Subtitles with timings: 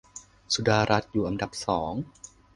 [0.53, 1.93] สุดารัตน์อยู่อันดับสอง